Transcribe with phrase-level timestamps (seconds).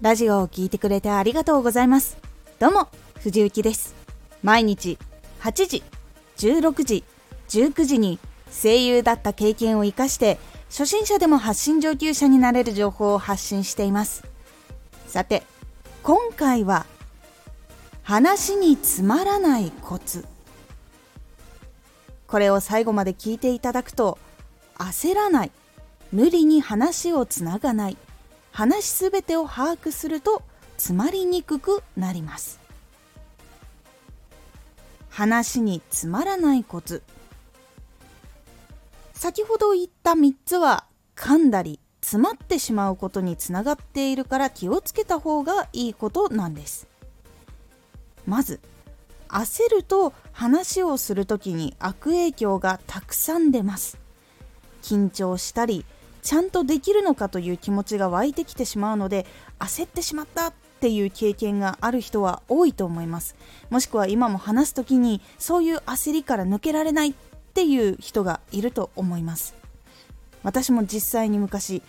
[0.00, 2.16] ラジオを聴いてくれてありがとうございます。
[2.58, 3.94] どうも藤幸です。
[4.42, 4.96] 毎日
[5.40, 5.82] 8時
[6.38, 7.04] 16時
[7.50, 8.18] 19時に
[8.50, 10.38] 声優だった経験を生かして
[10.70, 14.24] 初心者でも発信上級者になれる情報を発信しています。
[15.06, 15.42] さて
[16.02, 16.86] 今回は
[18.02, 20.24] 話につまらないコツ。
[22.26, 24.16] これを最後まで聞いていただくと
[24.76, 25.50] 焦らない。
[26.10, 27.98] 無理に話をつながない。
[28.52, 30.42] 話すべてを把握すると
[30.76, 32.60] 詰まりにくくなります。
[35.10, 37.02] 話につまらないコツ。
[39.12, 46.88] 先ほど言った3つは噛んだり詰まってしまうことにつながっているから気をつけた方がいいことなんです。
[48.26, 48.60] まず
[49.28, 53.98] 焦ると話をする時に悪影響がたくさん出ます。
[54.82, 55.84] 緊張したり
[56.22, 59.26] ちゃんとできるのかという気持ちが湧いてきてしまうので
[59.58, 63.36] 焦ってしまったっていう経験がある人は多いと思います。
[63.68, 67.14] もしくは今も話す時にそういう焦りから抜けられないっ
[67.54, 69.54] ていう人がいると思います。
[70.42, 71.82] 私も実際に昔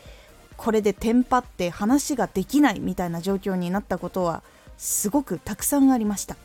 [0.57, 4.43] これでテンパって話ができないみたいな状況になったことは
[4.77, 6.35] すごくたくさんありました。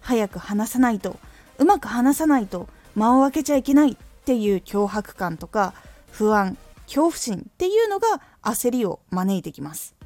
[0.00, 1.16] 早く話さないと
[1.58, 5.74] うまく話さないと間を空けちゃいけないっていう脅迫感とか
[6.12, 9.96] 不安恐怖心っていうのが焦りを招いてきます。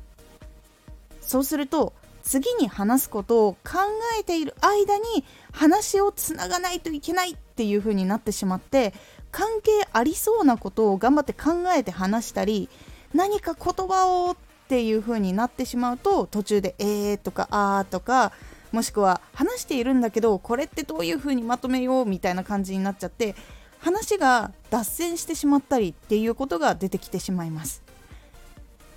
[1.21, 3.79] そうすると次に話すことを考
[4.19, 8.95] えている間に話をつながないといけないっていう風になってしまって
[9.31, 12.69] 関係ありそうなことを頑張って考えて話したり
[13.15, 14.37] 何か言葉をっ
[14.69, 18.33] ていう風になってしまうと途中で「えー」とか「あー」とか
[18.73, 23.37] もしくは話しているんだけどこれってどういう風にまとめようみたいな感じになっちゃって
[23.79, 27.83] 話が脱線してしまったりっていうことが出てきてしまいます。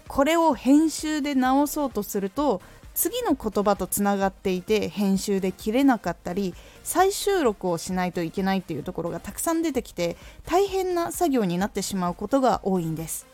[0.07, 2.61] これを編集で直そうとすると
[2.95, 6.53] 次の言葉とつながっていて編集で切れなかったり
[6.83, 13.27] 再収録をしないといけないっていうところがたくさん出てきて大変な作業になってしまうことが多いんです。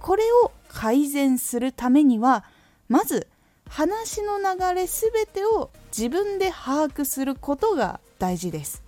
[0.00, 2.44] これを改善するためには
[2.88, 3.26] まず
[3.68, 8.87] 話の流れ全てを自分で把握することが大事です。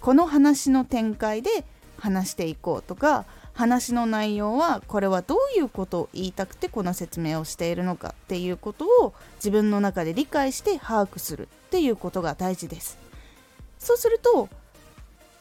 [0.00, 1.50] この話の展開で
[1.98, 12.98] 話していこうとか話の内容はこれはどういうことを言いたくてこの説明をしているのかっていうことを自分の中で理解して把握するっていうことが大事です。
[13.78, 14.48] そうすると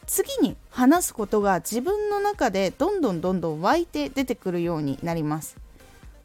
[0.05, 5.55] 次に話すことが自分の中でどんどんどんどん湧いて出てくるようになります。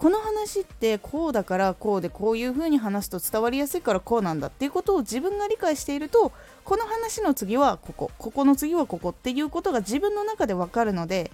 [0.04, 6.30] この話ってこうだからこうでこういう風に話すと伝わりやすいからこうなんだっていうことを自分が理解していると
[6.62, 11.30] この話の次はここここの次はここっていうことが自分の中でわかるので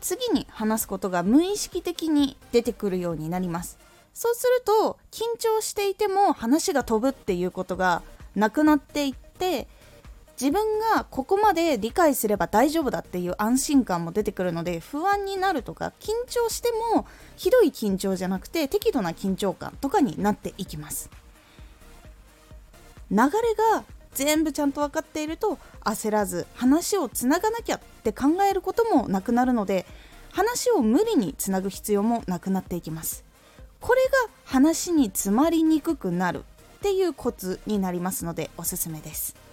[0.00, 3.80] 次に話すことが無意識的に出てくるようになります。
[4.12, 8.02] そうすると緊張していても話が飛ぶっていうことが
[8.36, 9.66] なくなっていって
[10.40, 17.06] 自分がここまで理解すれば大丈夫だっていう安心感も出てくるので不安になるとか緊張しても
[17.36, 21.08] ひどい緊張じゃなくて適度な緊張感とかになっていきます。
[23.10, 23.22] 流れ
[23.76, 23.84] が
[24.14, 29.86] 全部ちゃんと分かっていると焦らず話をつながなきゃって考えることもなくなるので
[30.32, 33.24] 話を無理につなぐ必要もなくなっていきます。
[33.80, 34.10] これが
[34.46, 36.44] 話に詰まりにくくなる
[36.78, 39.43] っていうコツになりますのでおすすめです。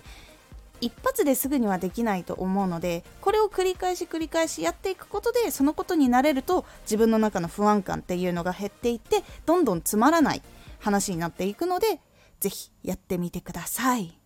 [0.81, 10.41] 一発ですぐにはできないと思うのでこれを繰り返し繰り返しやっていくことでそのことになれると自分の中の不安感っていうのが減っていってどんどんつまらない
[10.79, 11.99] 話になっていくので
[12.39, 14.20] 是非やってみてください。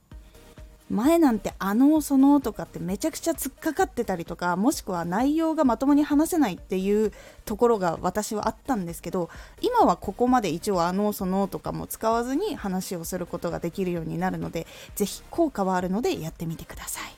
[0.90, 7.12] 前なんてあのそのとかってめちゃくちゃ突っかかってたりとかもしくは内容がまともに話せないっていう
[7.44, 9.30] ところが私はあったんですけど
[9.62, 17.16] 今はここまで一応あのそのとかも使わずに話をすることができるようになるので是非効果はあるのでやってみてください。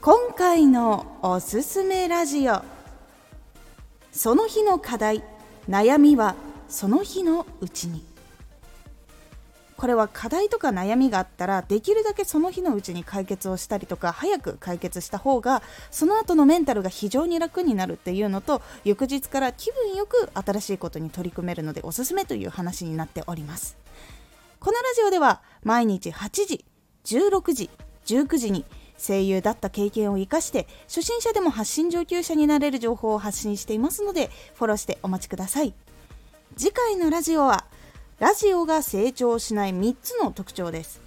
[0.00, 2.62] 今回のおすすめラジオ。
[4.12, 5.22] その日の課題。
[5.68, 6.34] 悩みは
[6.68, 8.04] その日のうちに。
[9.78, 23.76] これは課題とか悩みがあったらできるだけその日のうちに解決をしたりとか早く解決した方がその後のメンタルが非常に楽になるっていうのと翌日から気分よく新しいことに取り組めるのでおすすめという話になっております。
[24.58, 26.64] このラジオでは毎日8時
[27.04, 27.70] 16時
[28.06, 28.64] 19時に
[28.98, 35.72] 声優だった経験を生かして初心者でも発信上級者になれる情報を発信していますのでフォローしてお待ちください。
[36.56, 37.66] 次回のラジオは
[38.20, 41.00] ラジオが成長しない3つの特徴です。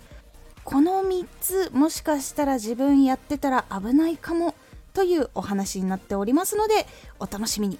[0.63, 4.56] この3つもしかしたら自分やってたら危ないかも
[4.94, 6.86] というお話になっておりますので
[7.19, 7.80] お楽しみに。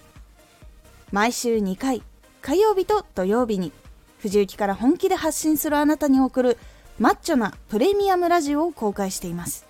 [1.12, 2.04] 毎週2回
[2.42, 3.72] 火曜日と土曜日に
[4.19, 6.57] 藤雪から本気で発信するあなたに送る
[7.00, 9.66] マッチョなプレミアムラジオを公開しています。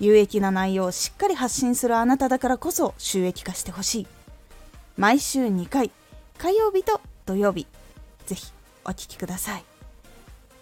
[0.00, 4.06] 有益な内容をしっかり発信するあなただからこそ収益化してほしい。
[4.96, 5.90] 毎週2回
[6.38, 7.66] 火曜日と土曜日。
[8.26, 8.52] ぜひ。
[8.84, 9.64] お聴きください。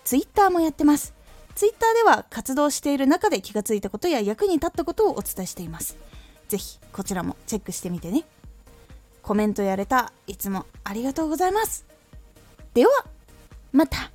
[0.04, 1.14] ツイッターもやってます。
[1.54, 5.96] ツイッターでは活動している中で気がついたことや役に立ったことをお伝えしています。
[6.48, 8.24] ぜひこちらもチェックしてみてね。
[9.22, 10.12] コメントやれた。
[10.26, 11.84] いつもありがとうございます。
[12.74, 12.92] では
[13.72, 14.10] また。